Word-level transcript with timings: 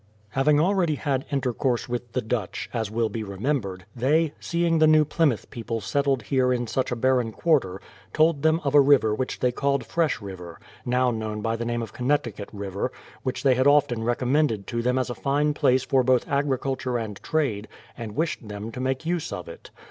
Having 0.29 0.59
already 0.59 0.95
had 0.95 1.25
intercourse 1.31 1.87
with 1.87 2.13
the 2.13 2.23
Dutch, 2.23 2.71
as 2.73 2.89
will 2.89 3.07
be 3.07 3.21
remembered, 3.23 3.85
they, 3.95 4.33
seeing 4.39 4.79
the 4.79 4.87
New 4.87 5.05
Plymouth 5.05 5.47
people 5.51 5.79
settled 5.79 6.23
here 6.23 6.51
in 6.51 6.65
such 6.65 6.91
a 6.91 6.95
barren 6.95 7.31
quarter, 7.31 7.79
told 8.11 8.41
them 8.41 8.59
of 8.63 8.73
a 8.73 8.81
river 8.81 9.13
which 9.13 9.41
they 9.41 9.51
called 9.51 9.85
Fresh 9.85 10.19
River, 10.19 10.59
now 10.87 11.11
known 11.11 11.41
by 11.43 11.55
the 11.55 11.65
name 11.65 11.83
of 11.83 11.93
Connecticut 11.93 12.49
River, 12.51 12.91
which 13.21 13.43
they 13.43 13.53
had 13.53 13.67
often 13.67 14.03
recommended 14.03 14.65
to 14.65 14.81
them 14.81 14.97
as 14.97 15.11
a 15.11 15.13
fine 15.13 15.53
place 15.53 15.83
for 15.83 16.01
both 16.01 16.27
agriculture 16.27 16.97
and 16.97 17.21
trade, 17.21 17.67
and 17.95 18.15
wished 18.15 18.47
them 18.47 18.71
to 18.71 18.79
make 18.79 19.05
use 19.05 19.31
of 19.31 19.47
it. 19.47 19.69